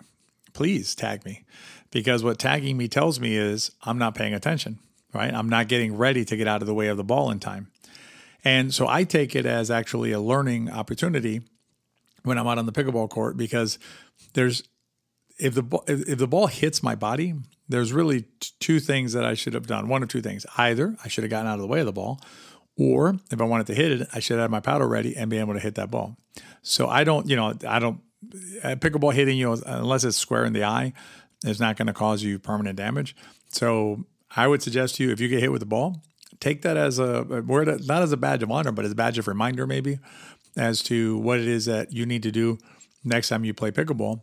please 0.53 0.95
tag 0.95 1.23
me. 1.25 1.45
Because 1.91 2.23
what 2.23 2.39
tagging 2.39 2.75
me 2.75 2.87
tells 2.87 3.19
me 3.19 3.37
is 3.37 3.71
I'm 3.83 3.99
not 3.99 4.15
paying 4.15 4.33
attention, 4.33 4.79
right? 5.13 5.33
I'm 5.33 5.47
not 5.47 5.67
getting 5.67 5.95
ready 5.95 6.25
to 6.25 6.35
get 6.35 6.47
out 6.47 6.61
of 6.61 6.67
the 6.67 6.73
way 6.73 6.87
of 6.87 6.97
the 6.97 7.03
ball 7.03 7.29
in 7.29 7.39
time. 7.39 7.67
And 8.43 8.73
so 8.73 8.87
I 8.87 9.03
take 9.03 9.35
it 9.35 9.45
as 9.45 9.69
actually 9.69 10.11
a 10.11 10.19
learning 10.19 10.69
opportunity 10.69 11.41
when 12.23 12.37
I'm 12.37 12.47
out 12.47 12.57
on 12.57 12.65
the 12.65 12.71
pickleball 12.71 13.09
court 13.09 13.37
because 13.37 13.77
there's 14.33 14.63
if 15.39 15.53
the 15.53 15.63
if 15.87 16.17
the 16.17 16.27
ball 16.27 16.47
hits 16.47 16.81
my 16.81 16.95
body, 16.95 17.33
there's 17.69 17.93
really 17.93 18.25
two 18.59 18.79
things 18.79 19.13
that 19.13 19.25
I 19.25 19.33
should 19.33 19.53
have 19.53 19.67
done. 19.67 19.87
One 19.87 20.03
of 20.03 20.09
two 20.09 20.21
things: 20.21 20.45
either 20.57 20.95
I 21.03 21.07
should 21.07 21.23
have 21.23 21.31
gotten 21.31 21.47
out 21.47 21.55
of 21.55 21.61
the 21.61 21.67
way 21.67 21.79
of 21.79 21.85
the 21.85 21.93
ball, 21.93 22.19
or 22.77 23.19
if 23.31 23.39
I 23.39 23.43
wanted 23.43 23.67
to 23.67 23.75
hit 23.75 24.01
it, 24.01 24.07
I 24.13 24.19
should 24.19 24.39
have 24.39 24.51
my 24.51 24.59
paddle 24.59 24.87
ready 24.87 25.15
and 25.15 25.29
be 25.29 25.37
able 25.37 25.53
to 25.53 25.59
hit 25.59 25.75
that 25.75 25.91
ball. 25.91 26.17
So 26.61 26.87
I 26.87 27.03
don't, 27.03 27.29
you 27.29 27.35
know, 27.35 27.53
I 27.67 27.79
don't 27.79 28.01
pickleball 28.63 29.13
hitting 29.13 29.37
you 29.37 29.53
unless 29.65 30.03
it's 30.03 30.17
square 30.17 30.45
in 30.45 30.53
the 30.53 30.63
eye 30.63 30.93
is 31.43 31.59
not 31.59 31.77
going 31.77 31.87
to 31.87 31.93
cause 31.93 32.23
you 32.23 32.39
permanent 32.39 32.75
damage. 32.77 33.15
So 33.49 34.05
I 34.35 34.47
would 34.47 34.61
suggest 34.61 34.95
to 34.95 35.03
you 35.03 35.11
if 35.11 35.19
you 35.19 35.27
get 35.27 35.39
hit 35.39 35.51
with 35.51 35.61
the 35.61 35.67
ball, 35.67 36.01
take 36.39 36.63
that 36.63 36.77
as 36.77 36.99
a 36.99 37.23
word, 37.45 37.85
not 37.87 38.01
as 38.01 38.11
a 38.11 38.17
badge 38.17 38.43
of 38.43 38.51
honor, 38.51 38.71
but 38.71 38.85
as 38.85 38.91
a 38.91 38.95
badge 38.95 39.17
of 39.17 39.27
reminder, 39.27 39.67
maybe 39.67 39.99
as 40.55 40.81
to 40.83 41.17
what 41.19 41.39
it 41.39 41.47
is 41.47 41.65
that 41.65 41.93
you 41.93 42.05
need 42.05 42.23
to 42.23 42.31
do 42.31 42.57
next 43.03 43.29
time 43.29 43.45
you 43.45 43.53
play 43.53 43.71
pickleball, 43.71 44.21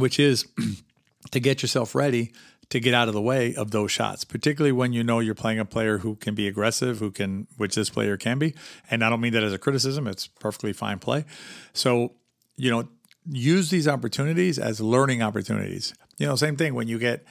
which 0.00 0.18
is 0.18 0.46
to 1.30 1.40
get 1.40 1.62
yourself 1.62 1.94
ready 1.94 2.32
to 2.70 2.78
get 2.78 2.94
out 2.94 3.08
of 3.08 3.14
the 3.14 3.20
way 3.20 3.54
of 3.54 3.72
those 3.72 3.90
shots, 3.90 4.24
particularly 4.24 4.72
when 4.72 4.92
you 4.92 5.02
know 5.02 5.18
you're 5.18 5.34
playing 5.34 5.58
a 5.58 5.64
player 5.64 5.98
who 5.98 6.14
can 6.14 6.34
be 6.34 6.46
aggressive, 6.46 7.00
who 7.00 7.10
can, 7.10 7.48
which 7.56 7.74
this 7.74 7.90
player 7.90 8.16
can 8.16 8.38
be. 8.38 8.54
And 8.90 9.04
I 9.04 9.10
don't 9.10 9.20
mean 9.20 9.32
that 9.32 9.42
as 9.42 9.52
a 9.52 9.58
criticism, 9.58 10.06
it's 10.06 10.28
perfectly 10.28 10.72
fine 10.72 11.00
play. 11.00 11.24
So, 11.72 12.12
you 12.56 12.70
know, 12.70 12.88
use 13.28 13.70
these 13.70 13.88
opportunities 13.88 14.58
as 14.58 14.80
learning 14.80 15.20
opportunities. 15.20 15.94
You 16.18 16.26
know, 16.26 16.36
same 16.36 16.56
thing 16.56 16.74
when 16.74 16.86
you 16.86 16.98
get, 16.98 17.24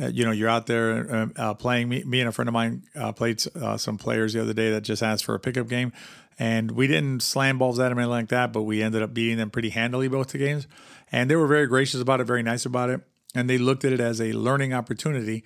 uh, 0.00 0.08
you 0.08 0.24
know, 0.24 0.32
you're 0.32 0.48
out 0.48 0.66
there 0.66 1.14
uh, 1.14 1.26
uh, 1.36 1.54
playing. 1.54 1.88
Me, 1.88 2.02
me 2.02 2.20
and 2.20 2.28
a 2.28 2.32
friend 2.32 2.48
of 2.48 2.52
mine 2.52 2.82
uh, 2.96 3.12
played 3.12 3.42
uh, 3.56 3.76
some 3.76 3.96
players 3.96 4.32
the 4.32 4.42
other 4.42 4.52
day 4.52 4.70
that 4.72 4.82
just 4.82 5.02
asked 5.02 5.24
for 5.24 5.34
a 5.36 5.40
pickup 5.40 5.68
game, 5.68 5.92
and 6.38 6.72
we 6.72 6.86
didn't 6.86 7.20
slam 7.20 7.58
balls 7.58 7.78
at 7.78 7.90
them 7.90 7.98
or 7.98 8.02
anything 8.02 8.10
like 8.10 8.28
that, 8.28 8.52
but 8.52 8.62
we 8.62 8.82
ended 8.82 9.02
up 9.02 9.12
beating 9.14 9.36
them 9.36 9.50
pretty 9.50 9.70
handily 9.70 10.08
both 10.08 10.28
the 10.28 10.38
games, 10.38 10.66
and 11.12 11.30
they 11.30 11.36
were 11.36 11.46
very 11.46 11.66
gracious 11.66 12.00
about 12.00 12.20
it, 12.20 12.24
very 12.24 12.42
nice 12.42 12.64
about 12.64 12.90
it, 12.90 13.00
and 13.34 13.48
they 13.48 13.58
looked 13.58 13.84
at 13.84 13.92
it 13.92 14.00
as 14.00 14.20
a 14.20 14.32
learning 14.32 14.72
opportunity 14.72 15.44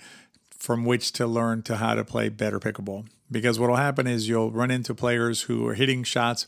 from 0.51 0.85
which 0.85 1.13
to 1.13 1.27
learn 1.27 1.63
to 1.63 1.77
how 1.77 1.95
to 1.95 2.05
play 2.05 2.29
better 2.29 2.59
pickleball. 2.59 3.07
Because 3.31 3.59
what 3.59 3.69
will 3.69 3.77
happen 3.77 4.07
is 4.07 4.29
you'll 4.29 4.51
run 4.51 4.71
into 4.71 4.95
players 4.95 5.43
who 5.43 5.67
are 5.67 5.75
hitting 5.75 6.05
shots 6.05 6.47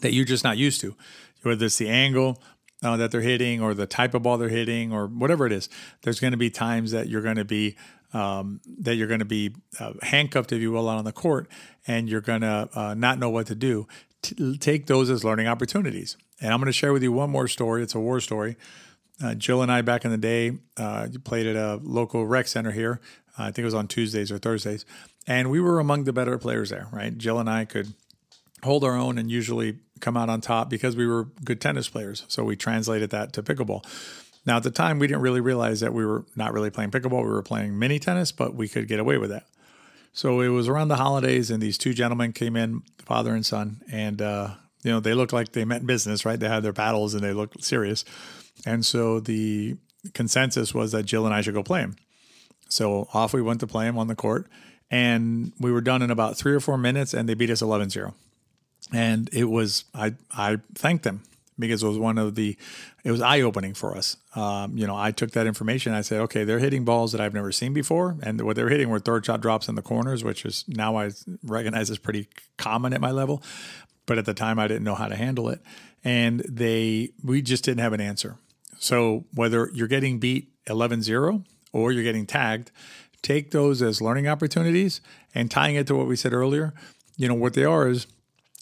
that 0.00 0.12
you're 0.12 0.24
just 0.24 0.44
not 0.44 0.56
used 0.56 0.80
to, 0.80 0.94
whether 1.42 1.66
it's 1.66 1.78
the 1.78 1.88
angle 1.88 2.40
uh, 2.82 2.96
that 2.96 3.10
they're 3.10 3.20
hitting 3.20 3.60
or 3.60 3.74
the 3.74 3.86
type 3.86 4.14
of 4.14 4.22
ball 4.22 4.38
they're 4.38 4.48
hitting 4.48 4.92
or 4.92 5.06
whatever 5.06 5.46
it 5.46 5.52
is. 5.52 5.68
There's 6.02 6.20
going 6.20 6.32
to 6.32 6.36
be 6.36 6.50
times 6.50 6.90
that 6.92 7.08
you're 7.08 7.22
going 7.22 7.36
to 7.36 7.44
be 7.44 7.76
um, 8.12 8.60
that 8.78 8.94
you're 8.94 9.08
going 9.08 9.18
to 9.18 9.24
be 9.24 9.56
uh, 9.80 9.94
handcuffed, 10.02 10.52
if 10.52 10.60
you 10.60 10.70
will, 10.70 10.88
out 10.88 10.98
on 10.98 11.04
the 11.04 11.12
court, 11.12 11.48
and 11.84 12.08
you're 12.08 12.20
going 12.20 12.42
to 12.42 12.68
uh, 12.72 12.94
not 12.94 13.18
know 13.18 13.28
what 13.28 13.48
to 13.48 13.56
do. 13.56 13.88
T- 14.24 14.58
take 14.58 14.86
those 14.86 15.10
as 15.10 15.22
learning 15.22 15.46
opportunities. 15.46 16.16
And 16.40 16.52
I'm 16.52 16.58
going 16.58 16.66
to 16.66 16.72
share 16.72 16.92
with 16.92 17.02
you 17.02 17.12
one 17.12 17.30
more 17.30 17.46
story. 17.46 17.82
It's 17.82 17.94
a 17.94 18.00
war 18.00 18.20
story. 18.20 18.56
Uh, 19.22 19.34
Jill 19.34 19.62
and 19.62 19.70
I, 19.70 19.82
back 19.82 20.04
in 20.04 20.10
the 20.10 20.18
day, 20.18 20.58
uh, 20.76 21.08
played 21.22 21.46
at 21.46 21.56
a 21.56 21.78
local 21.82 22.26
rec 22.26 22.48
center 22.48 22.72
here. 22.72 23.00
I 23.38 23.46
think 23.46 23.58
it 23.58 23.64
was 23.64 23.74
on 23.74 23.86
Tuesdays 23.86 24.32
or 24.32 24.38
Thursdays, 24.38 24.84
and 25.26 25.50
we 25.50 25.60
were 25.60 25.80
among 25.80 26.04
the 26.04 26.12
better 26.12 26.38
players 26.38 26.70
there. 26.70 26.88
Right, 26.92 27.16
Jill 27.16 27.38
and 27.38 27.50
I 27.50 27.64
could 27.64 27.94
hold 28.62 28.82
our 28.82 28.96
own 28.96 29.18
and 29.18 29.30
usually 29.30 29.78
come 30.00 30.16
out 30.16 30.28
on 30.28 30.40
top 30.40 30.70
because 30.70 30.96
we 30.96 31.06
were 31.06 31.24
good 31.44 31.60
tennis 31.60 31.88
players. 31.88 32.24
So 32.28 32.44
we 32.44 32.56
translated 32.56 33.10
that 33.10 33.32
to 33.34 33.42
pickleball. 33.42 33.84
Now, 34.46 34.56
at 34.56 34.62
the 34.62 34.70
time, 34.70 34.98
we 34.98 35.06
didn't 35.06 35.22
really 35.22 35.40
realize 35.40 35.80
that 35.80 35.94
we 35.94 36.04
were 36.04 36.24
not 36.36 36.52
really 36.52 36.70
playing 36.70 36.90
pickleball. 36.90 37.22
We 37.22 37.30
were 37.30 37.42
playing 37.42 37.78
mini 37.78 37.98
tennis, 37.98 38.32
but 38.32 38.54
we 38.54 38.68
could 38.68 38.88
get 38.88 39.00
away 39.00 39.18
with 39.18 39.30
that. 39.30 39.46
So 40.14 40.40
it 40.40 40.48
was 40.48 40.68
around 40.68 40.88
the 40.88 40.96
holidays, 40.96 41.50
and 41.50 41.62
these 41.62 41.76
two 41.76 41.92
gentlemen 41.92 42.32
came 42.32 42.56
in, 42.56 42.82
father 43.04 43.34
and 43.34 43.44
son, 43.44 43.82
and 43.90 44.22
uh, 44.22 44.54
you 44.82 44.90
know 44.90 45.00
they 45.00 45.12
looked 45.12 45.32
like 45.32 45.52
they 45.52 45.64
meant 45.64 45.86
business, 45.86 46.24
right? 46.24 46.38
They 46.38 46.48
had 46.48 46.62
their 46.62 46.72
paddles 46.72 47.14
and 47.14 47.22
they 47.22 47.32
looked 47.32 47.62
serious, 47.62 48.04
and 48.64 48.86
so 48.86 49.20
the 49.20 49.76
consensus 50.14 50.72
was 50.72 50.92
that 50.92 51.02
Jill 51.02 51.26
and 51.26 51.34
I 51.34 51.40
should 51.40 51.54
go 51.54 51.62
play 51.62 51.80
him. 51.80 51.96
So 52.68 53.08
off 53.12 53.34
we 53.34 53.42
went 53.42 53.60
to 53.60 53.66
play 53.66 53.86
him 53.86 53.98
on 53.98 54.06
the 54.06 54.14
court, 54.14 54.46
and 54.90 55.52
we 55.60 55.70
were 55.70 55.80
done 55.80 56.00
in 56.00 56.10
about 56.10 56.36
three 56.36 56.54
or 56.54 56.60
four 56.60 56.78
minutes, 56.78 57.12
and 57.12 57.28
they 57.28 57.34
beat 57.34 57.50
us 57.50 57.60
11-0 57.60 58.14
and 58.92 59.28
it 59.32 59.44
was 59.44 59.84
I 59.94 60.14
I 60.30 60.58
thanked 60.74 61.04
them 61.04 61.22
because 61.58 61.82
it 61.82 61.88
was 61.88 61.98
one 61.98 62.18
of 62.18 62.34
the 62.34 62.56
it 63.04 63.10
was 63.10 63.20
eye 63.20 63.40
opening 63.40 63.74
for 63.74 63.96
us. 63.96 64.16
Um, 64.34 64.76
you 64.76 64.86
know, 64.86 64.96
I 64.96 65.10
took 65.10 65.32
that 65.32 65.46
information. 65.46 65.92
I 65.92 66.00
said, 66.00 66.20
okay, 66.22 66.44
they're 66.44 66.58
hitting 66.58 66.84
balls 66.84 67.12
that 67.12 67.20
I've 67.20 67.34
never 67.34 67.52
seen 67.52 67.72
before, 67.72 68.16
and 68.22 68.40
what 68.40 68.56
they're 68.56 68.68
hitting 68.68 68.88
were 68.88 68.98
third 68.98 69.24
shot 69.26 69.40
drops 69.40 69.68
in 69.68 69.74
the 69.74 69.82
corners, 69.82 70.24
which 70.24 70.44
is 70.44 70.64
now 70.68 70.96
I 70.96 71.10
recognize 71.44 71.90
is 71.90 71.98
pretty 71.98 72.28
common 72.56 72.92
at 72.92 73.00
my 73.00 73.10
level. 73.10 73.42
But 74.06 74.18
at 74.18 74.26
the 74.26 74.34
time, 74.34 74.58
I 74.58 74.68
didn't 74.68 74.84
know 74.84 74.94
how 74.94 75.08
to 75.08 75.16
handle 75.16 75.48
it, 75.48 75.60
and 76.02 76.40
they 76.40 77.10
we 77.22 77.42
just 77.42 77.64
didn't 77.64 77.80
have 77.80 77.92
an 77.92 78.00
answer. 78.00 78.36
So 78.78 79.24
whether 79.32 79.70
you're 79.72 79.88
getting 79.88 80.18
beat 80.18 80.50
11-0 80.66 81.44
or 81.72 81.92
you're 81.92 82.02
getting 82.02 82.26
tagged, 82.26 82.70
take 83.22 83.50
those 83.50 83.80
as 83.80 84.02
learning 84.02 84.28
opportunities 84.28 85.00
and 85.34 85.50
tying 85.50 85.76
it 85.76 85.86
to 85.86 85.94
what 85.94 86.06
we 86.06 86.16
said 86.16 86.32
earlier. 86.32 86.74
You 87.16 87.28
know 87.28 87.34
what 87.34 87.54
they 87.54 87.64
are 87.64 87.88
is 87.88 88.06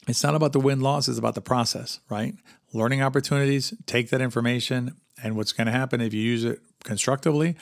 it's 0.08 0.22
not 0.22 0.34
about 0.34 0.52
the 0.52 0.60
win 0.60 0.80
loss, 0.80 1.08
it's 1.08 1.18
about 1.18 1.34
the 1.34 1.40
process, 1.40 2.00
right? 2.08 2.34
Learning 2.72 3.02
opportunities, 3.02 3.74
take 3.86 4.10
that 4.10 4.20
information, 4.20 4.96
and 5.22 5.36
what's 5.36 5.52
going 5.52 5.66
to 5.66 5.72
happen 5.72 6.00
if 6.00 6.12
you 6.12 6.22
use 6.22 6.44
it 6.44 6.60
constructively 6.84 7.54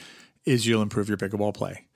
is 0.44 0.66
you'll 0.66 0.82
improve 0.82 1.08
your 1.08 1.18
pickleball 1.18 1.52
play. 1.52 1.86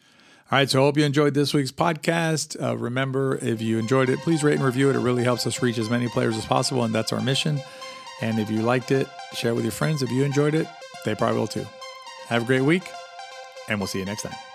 All 0.50 0.58
right, 0.58 0.68
so 0.68 0.80
I 0.80 0.84
hope 0.84 0.98
you 0.98 1.04
enjoyed 1.04 1.32
this 1.32 1.54
week's 1.54 1.72
podcast. 1.72 2.62
Uh, 2.62 2.76
remember, 2.76 3.38
if 3.40 3.62
you 3.62 3.78
enjoyed 3.78 4.10
it, 4.10 4.18
please 4.18 4.44
rate 4.44 4.54
and 4.54 4.64
review 4.64 4.90
it. 4.90 4.96
It 4.96 5.00
really 5.00 5.24
helps 5.24 5.46
us 5.46 5.62
reach 5.62 5.78
as 5.78 5.88
many 5.88 6.08
players 6.08 6.36
as 6.36 6.44
possible, 6.44 6.84
and 6.84 6.94
that's 6.94 7.12
our 7.12 7.20
mission. 7.20 7.60
And 8.20 8.38
if 8.38 8.50
you 8.50 8.60
liked 8.60 8.90
it, 8.90 9.08
share 9.32 9.52
it 9.52 9.54
with 9.54 9.64
your 9.64 9.72
friends. 9.72 10.02
If 10.02 10.10
you 10.10 10.22
enjoyed 10.22 10.54
it, 10.54 10.66
they 11.04 11.14
probably 11.14 11.38
will 11.38 11.46
too. 11.46 11.66
Have 12.28 12.42
a 12.42 12.46
great 12.46 12.62
week, 12.62 12.84
and 13.68 13.80
we'll 13.80 13.86
see 13.86 14.00
you 14.00 14.04
next 14.04 14.22
time. 14.22 14.53